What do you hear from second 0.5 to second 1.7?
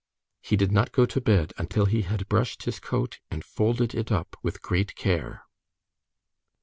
did not go to bed